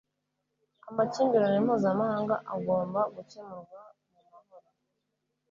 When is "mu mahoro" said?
4.13-4.69